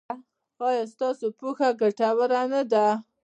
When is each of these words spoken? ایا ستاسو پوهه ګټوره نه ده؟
ایا 0.67 0.83
ستاسو 0.93 1.27
پوهه 1.39 1.69
ګټوره 1.81 2.41
نه 2.51 2.61
ده؟ 2.71 2.85